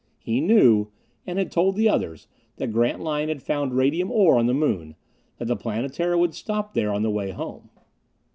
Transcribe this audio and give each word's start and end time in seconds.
He 0.17 0.41
knew, 0.41 0.87
and 1.27 1.37
had 1.37 1.51
told 1.51 1.75
the 1.75 1.87
others, 1.87 2.25
that 2.55 2.71
Grantline 2.73 3.27
had 3.27 3.43
found 3.43 3.75
radium 3.75 4.11
ore 4.11 4.39
on 4.39 4.47
the 4.47 4.51
Moon 4.55 4.95
that 5.37 5.45
the 5.45 5.55
Planetara 5.55 6.17
would 6.17 6.33
stop 6.33 6.73
there 6.73 6.91
on 6.91 7.03
the 7.03 7.11
way 7.11 7.29
home. 7.29 7.69